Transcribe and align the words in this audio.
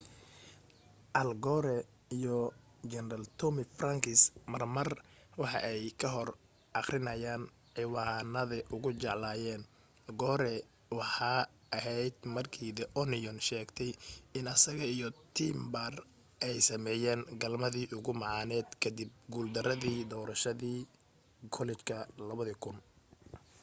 al 1.19 1.29
gore 1.45 1.77
iyo 2.17 2.37
general 2.91 3.23
tommy 3.39 3.63
franks 3.77 4.21
mar 4.51 4.63
mar 4.75 4.89
waxa 5.41 5.59
ay 5.71 5.83
kor 6.01 6.29
ka 6.35 6.39
aqrinayaan 6.79 7.43
ciwanade 7.75 8.57
ugu 8.75 8.89
jeclaayen 9.01 9.61
gore 10.21 10.55
waxee 10.99 11.41
aheyd 11.77 12.15
markii 12.35 12.71
the 12.77 12.85
onion 13.01 13.37
sheegtay 13.47 13.91
in 14.37 14.45
asaga 14.55 14.85
iyo 14.95 15.07
tipper 15.35 15.93
ay 16.47 16.55
sameynayeen 16.69 17.21
galmadii 17.41 17.91
ugu 17.97 18.11
macaaned 18.21 18.67
kadib 18.81 19.09
guul 19.31 19.47
daradii 19.55 20.07
doorashadii 20.11 20.79
kollejka 21.55 21.95
2000 22.17 22.79